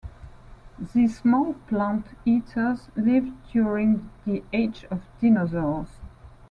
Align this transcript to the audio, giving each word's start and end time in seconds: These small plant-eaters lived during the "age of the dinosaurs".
These 0.95 1.19
small 1.19 1.53
plant-eaters 1.67 2.89
lived 2.95 3.33
during 3.51 4.09
the 4.25 4.43
"age 4.51 4.83
of 4.89 5.01
the 5.19 5.29
dinosaurs". 5.29 5.99